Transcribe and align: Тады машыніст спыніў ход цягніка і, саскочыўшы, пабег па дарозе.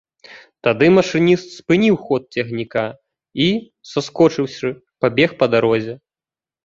Тады 0.67 0.87
машыніст 0.97 1.45
спыніў 1.57 1.95
ход 2.07 2.23
цягніка 2.37 2.85
і, 3.47 3.47
саскочыўшы, 3.93 4.69
пабег 5.07 5.29
па 5.43 5.51
дарозе. 5.57 5.93